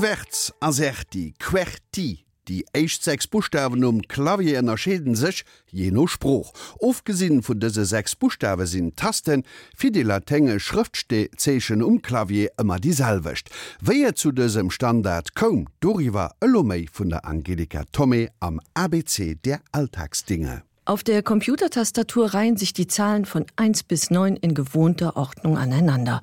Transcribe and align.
Querz 0.00 0.50
aserti 0.60 1.34
Querti 1.38 2.24
die 2.48 2.64
echt 2.72 3.04
sechs 3.04 3.26
Buchstaben 3.26 3.84
um 3.84 4.00
Klavier 4.00 4.56
ennnerscheden 4.56 5.14
sech 5.14 5.44
je 5.70 5.90
no 5.90 6.06
Spruch. 6.06 6.54
Ofgesinn 6.78 7.42
vun 7.42 7.60
dese 7.60 7.84
sechs 7.84 8.16
Buchstabe 8.16 8.66
sinn 8.66 8.96
Tasten, 8.96 9.44
fi 9.76 9.90
die 9.92 10.02
Latenge 10.02 10.58
Schriftstezeechen 10.58 11.82
um 11.82 12.00
Klavier 12.00 12.48
immer 12.58 12.80
dieselwecht. 12.80 13.50
Weie 13.82 14.14
zu 14.14 14.32
dësem 14.32 14.70
Standard 14.70 15.34
kom, 15.34 15.68
Doriwer 15.80 16.32
Öllomei 16.40 16.86
vun 16.90 17.10
der 17.10 17.26
Angelika 17.26 17.84
Tommy 17.92 18.30
am 18.40 18.58
ABC 18.72 19.34
der 19.44 19.60
Alltagsdinge. 19.70 20.62
Auf 20.90 21.04
der 21.04 21.22
Computertastatur 21.22 22.34
reihen 22.34 22.56
sich 22.56 22.72
die 22.72 22.88
Zahlen 22.88 23.24
von 23.24 23.46
1 23.54 23.84
bis 23.84 24.10
9 24.10 24.34
in 24.34 24.54
gewohnter 24.54 25.16
Ordnung 25.16 25.56
aneinander. 25.56 26.20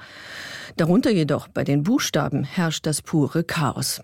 Darunter 0.75 1.09
jedoch 1.09 1.47
bei 1.47 1.63
den 1.63 1.83
Buchstaben 1.83 2.43
herrscht 2.43 2.85
das 2.85 3.01
pure 3.01 3.45
Chaos. 3.45 4.01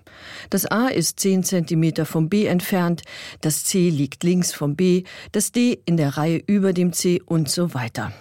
Das 0.49 0.65
A 0.65 0.87
ist 0.87 1.19
10 1.19 1.43
cm 1.43 2.05
vom 2.05 2.29
B 2.29 2.45
entfernt, 2.45 3.01
das 3.41 3.65
C 3.65 3.89
liegt 3.89 4.23
links 4.23 4.53
vom 4.53 4.77
B, 4.77 5.03
das 5.33 5.51
D 5.51 5.81
in 5.83 5.97
der 5.97 6.15
Reihe 6.15 6.41
über 6.47 6.71
dem 6.71 6.93
C 6.93 7.21
und 7.25 7.49
so 7.49 7.73
weiter. 7.73 8.13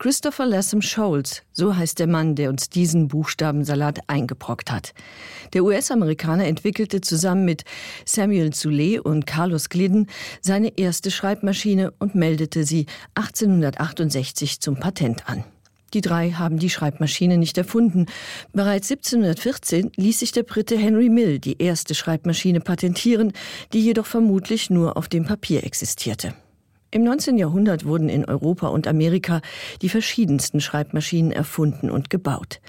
Christopher 0.00 0.46
Lassam 0.46 0.80
Scholes, 0.80 1.42
so 1.52 1.76
heißt 1.76 1.98
der 1.98 2.06
Mann, 2.06 2.34
der 2.34 2.48
uns 2.48 2.70
diesen 2.70 3.08
Buchstabensalat 3.08 3.98
eingebrockt 4.06 4.72
hat. 4.72 4.94
Der 5.52 5.62
US-Amerikaner 5.62 6.46
entwickelte 6.46 7.02
zusammen 7.02 7.44
mit 7.44 7.64
Samuel 8.06 8.50
Zule 8.50 9.02
und 9.02 9.26
Carlos 9.26 9.68
Glidden 9.68 10.06
seine 10.40 10.78
erste 10.78 11.10
Schreibmaschine 11.10 11.92
und 11.98 12.14
meldete 12.14 12.64
sie 12.64 12.86
1868 13.14 14.60
zum 14.60 14.76
Patent 14.76 15.28
an. 15.28 15.44
Die 15.92 16.00
drei 16.00 16.30
haben 16.30 16.58
die 16.58 16.70
Schreibmaschine 16.70 17.36
nicht 17.36 17.58
erfunden. 17.58 18.06
Bereits 18.54 18.90
1714 18.90 19.92
ließ 19.96 20.20
sich 20.20 20.32
der 20.32 20.44
Brite 20.44 20.78
Henry 20.78 21.10
Mill 21.10 21.40
die 21.40 21.60
erste 21.60 21.94
Schreibmaschine 21.94 22.60
patentieren, 22.60 23.34
die 23.74 23.82
jedoch 23.82 24.06
vermutlich 24.06 24.70
nur 24.70 24.96
auf 24.96 25.08
dem 25.08 25.26
Papier 25.26 25.62
existierte. 25.62 26.32
Im 26.92 27.04
19. 27.04 27.38
Jahrhundert 27.38 27.84
wurden 27.84 28.08
in 28.08 28.24
Europa 28.24 28.66
und 28.66 28.88
Amerika 28.88 29.42
die 29.80 29.88
verschiedensten 29.88 30.60
Schreibmaschinen 30.60 31.30
erfunden 31.30 31.88
und 31.88 32.10
gebaut. 32.10 32.60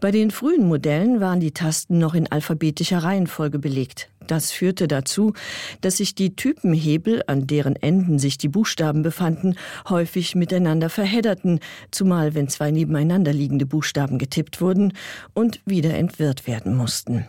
Bei 0.00 0.10
den 0.10 0.30
frühen 0.30 0.66
Modellen 0.66 1.20
waren 1.20 1.40
die 1.40 1.52
Tasten 1.52 1.98
noch 1.98 2.14
in 2.14 2.26
alphabetischer 2.26 2.98
Reihenfolge 2.98 3.58
belegt. 3.58 4.08
Das 4.26 4.50
führte 4.50 4.88
dazu, 4.88 5.34
dass 5.82 5.98
sich 5.98 6.14
die 6.14 6.34
Typenhebel, 6.34 7.22
an 7.26 7.46
deren 7.46 7.76
Enden 7.76 8.18
sich 8.18 8.38
die 8.38 8.48
Buchstaben 8.48 9.02
befanden, 9.02 9.56
häufig 9.90 10.34
miteinander 10.34 10.88
verhedderten, 10.88 11.60
zumal 11.90 12.34
wenn 12.34 12.48
zwei 12.48 12.70
nebeneinander 12.70 13.34
liegende 13.34 13.66
Buchstaben 13.66 14.16
getippt 14.16 14.62
wurden 14.62 14.94
und 15.34 15.60
wieder 15.66 15.94
entwirrt 15.94 16.46
werden 16.46 16.74
mussten. 16.74 17.26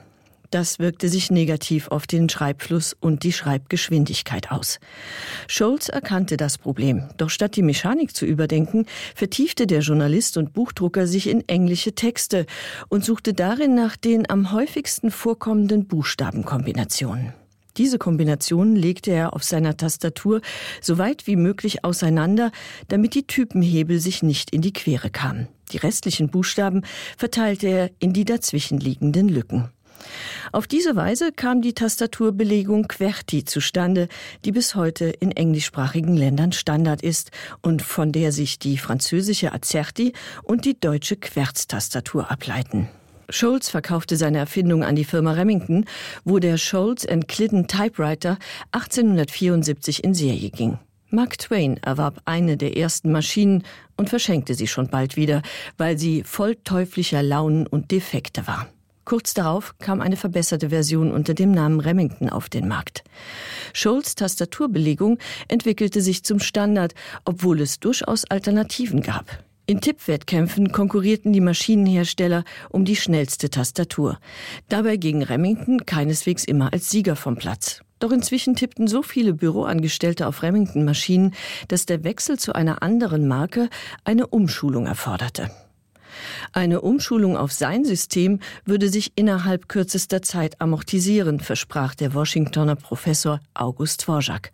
Das 0.49 0.79
wirkte 0.79 1.09
sich 1.09 1.29
negativ 1.29 1.89
auf 1.89 2.07
den 2.07 2.29
Schreibfluss 2.29 2.95
und 2.99 3.23
die 3.23 3.33
Schreibgeschwindigkeit 3.33 4.51
aus. 4.51 4.79
Scholz 5.47 5.89
erkannte 5.89 6.37
das 6.37 6.57
Problem, 6.57 7.03
doch 7.17 7.29
statt 7.29 7.55
die 7.55 7.61
Mechanik 7.61 8.15
zu 8.15 8.25
überdenken, 8.25 8.85
vertiefte 9.15 9.67
der 9.67 9.81
Journalist 9.81 10.37
und 10.37 10.53
Buchdrucker 10.53 11.05
sich 11.05 11.27
in 11.27 11.47
englische 11.49 11.93
Texte 11.93 12.45
und 12.87 13.03
suchte 13.03 13.33
darin 13.33 13.75
nach 13.75 13.97
den 13.97 14.29
am 14.29 14.51
häufigsten 14.53 15.11
vorkommenden 15.11 15.85
Buchstabenkombinationen. 15.87 17.33
Diese 17.77 17.99
Kombinationen 17.99 18.75
legte 18.75 19.11
er 19.11 19.33
auf 19.33 19.43
seiner 19.43 19.77
Tastatur 19.77 20.41
so 20.81 20.97
weit 20.97 21.27
wie 21.27 21.35
möglich 21.35 21.83
auseinander, 21.83 22.51
damit 22.87 23.13
die 23.13 23.27
Typenhebel 23.27 23.99
sich 23.99 24.23
nicht 24.23 24.49
in 24.49 24.61
die 24.61 24.73
Quere 24.73 25.11
kamen. 25.11 25.47
Die 25.71 25.77
restlichen 25.77 26.29
Buchstaben 26.29 26.83
verteilte 27.17 27.67
er 27.67 27.91
in 27.99 28.13
die 28.13 28.25
dazwischenliegenden 28.25 29.29
Lücken. 29.29 29.69
Auf 30.51 30.67
diese 30.67 30.95
Weise 30.95 31.31
kam 31.31 31.61
die 31.61 31.73
Tastaturbelegung 31.73 32.87
QWERTY 32.87 33.45
zustande, 33.45 34.07
die 34.45 34.51
bis 34.51 34.75
heute 34.75 35.05
in 35.05 35.31
englischsprachigen 35.31 36.15
Ländern 36.15 36.51
Standard 36.51 37.01
ist 37.01 37.31
und 37.61 37.81
von 37.81 38.11
der 38.11 38.31
sich 38.31 38.59
die 38.59 38.77
französische 38.77 39.53
Azerti 39.53 40.13
und 40.43 40.65
die 40.65 40.79
deutsche 40.79 41.15
Querztastatur 41.15 42.31
ableiten. 42.31 42.89
Scholz 43.29 43.69
verkaufte 43.69 44.15
seine 44.15 44.37
Erfindung 44.37 44.83
an 44.83 44.95
die 44.95 45.03
Firma 45.03 45.33
Remington, 45.33 45.85
wo 46.23 46.39
der 46.39 46.57
Scholz 46.57 47.05
Clidden 47.27 47.67
Typewriter 47.67 48.37
1874 48.71 50.03
in 50.03 50.13
Serie 50.13 50.49
ging. 50.49 50.79
Mark 51.09 51.37
Twain 51.37 51.77
erwarb 51.77 52.21
eine 52.25 52.57
der 52.57 52.77
ersten 52.77 53.11
Maschinen 53.11 53.63
und 53.95 54.09
verschenkte 54.09 54.55
sie 54.55 54.67
schon 54.67 54.89
bald 54.89 55.15
wieder, 55.15 55.41
weil 55.77 55.97
sie 55.97 56.23
voll 56.23 56.55
teuflischer 56.55 57.23
Launen 57.23 57.65
und 57.65 57.91
Defekte 57.91 58.45
war. 58.47 58.67
Kurz 59.07 59.33
darauf 59.33 59.73
kam 59.79 60.01
eine 60.01 60.17
verbesserte 60.17 60.67
Version 60.67 61.13
unter 61.13 61.33
dem 61.33 61.51
Namen 61.51 61.79
Remington 61.79 62.27
auf 62.27 62.49
den 62.49 62.67
Markt. 62.67 63.05
Scholz 63.71 64.15
Tastaturbelegung 64.15 65.17
entwickelte 65.47 66.01
sich 66.01 66.25
zum 66.25 66.41
Standard, 66.41 66.93
obwohl 67.23 67.61
es 67.61 67.79
durchaus 67.79 68.25
Alternativen 68.25 69.01
gab. 69.01 69.45
In 69.65 69.79
Tippwettkämpfen 69.79 70.73
konkurrierten 70.73 71.31
die 71.31 71.39
Maschinenhersteller 71.39 72.43
um 72.69 72.83
die 72.83 72.97
schnellste 72.97 73.49
Tastatur. 73.49 74.19
Dabei 74.67 74.97
ging 74.97 75.23
Remington 75.23 75.85
keineswegs 75.85 76.43
immer 76.43 76.73
als 76.73 76.89
Sieger 76.89 77.15
vom 77.15 77.37
Platz. 77.37 77.79
Doch 77.99 78.11
inzwischen 78.11 78.57
tippten 78.57 78.89
so 78.89 79.03
viele 79.03 79.33
Büroangestellte 79.33 80.27
auf 80.27 80.43
Remington-Maschinen, 80.43 81.33
dass 81.69 81.85
der 81.85 82.03
Wechsel 82.03 82.37
zu 82.37 82.51
einer 82.51 82.83
anderen 82.83 83.25
Marke 83.29 83.69
eine 84.03 84.27
Umschulung 84.27 84.85
erforderte. 84.85 85.49
Eine 86.53 86.81
Umschulung 86.81 87.37
auf 87.37 87.51
sein 87.51 87.85
System 87.85 88.39
würde 88.65 88.89
sich 88.89 89.13
innerhalb 89.15 89.69
kürzester 89.69 90.21
Zeit 90.21 90.59
amortisieren, 90.61 91.39
versprach 91.39 91.95
der 91.95 92.13
Washingtoner 92.13 92.75
Professor 92.75 93.39
August 93.53 94.03
Dvorak. 94.03 94.51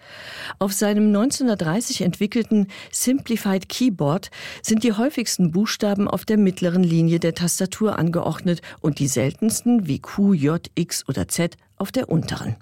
Auf 0.59 0.73
seinem 0.73 1.07
1930 1.07 2.01
entwickelten 2.01 2.67
Simplified 2.91 3.69
Keyboard 3.69 4.31
sind 4.61 4.83
die 4.83 4.93
häufigsten 4.93 5.51
Buchstaben 5.51 6.07
auf 6.07 6.25
der 6.25 6.37
mittleren 6.37 6.83
Linie 6.83 7.19
der 7.19 7.35
Tastatur 7.35 7.97
angeordnet 7.97 8.61
und 8.81 8.99
die 8.99 9.07
seltensten 9.07 9.87
wie 9.87 9.99
Q, 9.99 10.33
J, 10.33 10.69
X 10.75 11.07
oder 11.07 11.27
Z 11.27 11.57
auf 11.77 11.91
der 11.91 12.09
unteren. 12.09 12.55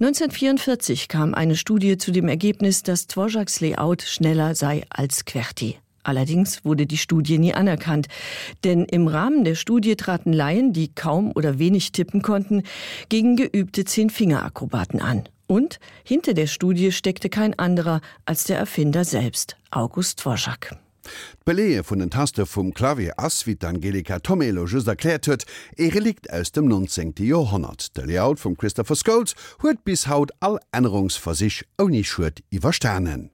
1944 0.00 1.08
kam 1.08 1.34
eine 1.34 1.56
Studie 1.56 1.98
zu 1.98 2.12
dem 2.12 2.28
Ergebnis, 2.28 2.82
dass 2.82 3.06
Dvoraks 3.06 3.60
Layout 3.60 4.02
schneller 4.02 4.54
sei 4.54 4.84
als 4.90 5.24
QWERTY. 5.24 5.78
Allerdings 6.08 6.64
wurde 6.64 6.86
die 6.86 6.96
Studie 6.96 7.38
nie 7.38 7.52
anerkannt, 7.52 8.06
denn 8.64 8.86
im 8.86 9.08
Rahmen 9.08 9.44
der 9.44 9.56
Studie 9.56 9.94
traten 9.94 10.32
Laien, 10.32 10.72
die 10.72 10.88
kaum 10.88 11.32
oder 11.34 11.58
wenig 11.58 11.92
tippen 11.92 12.22
konnten, 12.22 12.62
gegen 13.10 13.36
geübte 13.36 13.84
Zehnfingerakrobaten 13.84 15.02
an. 15.02 15.28
Und 15.48 15.78
hinter 16.04 16.32
der 16.32 16.46
Studie 16.46 16.92
steckte 16.92 17.28
kein 17.28 17.58
anderer 17.58 18.00
als 18.24 18.44
der 18.44 18.56
Erfinder 18.56 19.04
selbst, 19.04 19.58
August 19.70 20.20
Dvorak. 20.20 20.78
Belee 21.44 21.82
vun 21.84 21.98
den 21.98 22.10
Taste 22.10 22.46
vum 22.46 22.72
Klavier 22.72 23.12
ass 23.18 23.46
wie 23.46 23.58
Angelika 23.62 24.18
Tomelo 24.18 24.64
just 24.64 24.88
erklärt 24.88 25.26
huet, 25.26 25.44
e 25.76 25.88
Relikt 25.88 26.32
aus 26.32 26.52
dem 26.52 26.68
19. 26.68 27.14
Jahrhundert. 27.18 27.96
De 27.98 28.06
Layout 28.06 28.40
vum 28.42 28.56
Christopher 28.56 28.96
Scholes 28.96 29.34
huet 29.62 29.84
bis 29.84 30.06
haut 30.08 30.30
all 30.40 30.58
Änerungsversich 30.72 31.64
oni 31.76 32.02
Schwt 32.04 32.42
iwwer 32.50 32.72
Sternen. 32.72 33.26